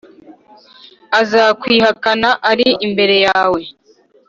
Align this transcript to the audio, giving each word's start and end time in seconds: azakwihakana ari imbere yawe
azakwihakana 1.19 2.29
ari 2.51 2.67
imbere 2.85 3.15
yawe 3.25 3.61